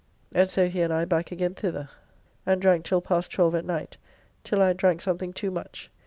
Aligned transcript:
And 0.33 0.49
so 0.49 0.67
he 0.67 0.81
and 0.81 0.91
I 0.91 1.05
back 1.05 1.31
again 1.31 1.53
thither, 1.53 1.91
and 2.43 2.59
drank 2.59 2.85
till 2.85 3.01
past 3.01 3.29
12 3.33 3.53
at 3.53 3.65
night, 3.65 3.97
till 4.43 4.59
I 4.59 4.69
had 4.69 4.77
drank 4.77 4.99
something 4.99 5.31
too 5.31 5.51
much. 5.51 5.91